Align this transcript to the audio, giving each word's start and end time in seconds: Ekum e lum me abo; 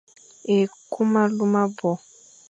Ekum 0.57 1.11
e 1.21 1.23
lum 1.35 1.51
me 1.53 1.59
abo; 1.63 1.91